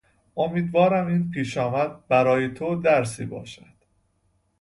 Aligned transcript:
امیدوارم 0.37 1.07
این 1.07 1.31
پیشامد 1.31 2.07
برای 2.07 2.49
تو 2.53 2.75
درسی 2.75 3.25
باشد. 3.25 3.73